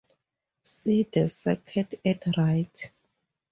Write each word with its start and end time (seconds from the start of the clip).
See 0.63 1.03
the 1.13 1.27
circuit 1.29 2.01
at 2.03 2.25
right. 2.35 2.91